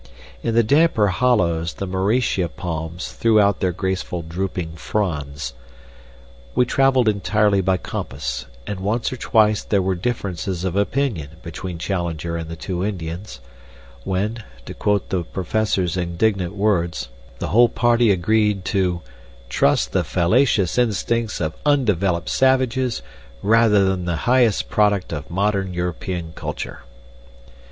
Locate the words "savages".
22.29-23.03